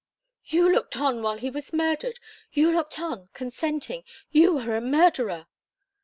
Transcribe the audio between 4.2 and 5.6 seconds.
You are a murderer!"